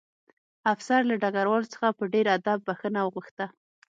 [0.73, 3.45] افسر له ډګروال څخه په ډېر ادب بښنه وغوښته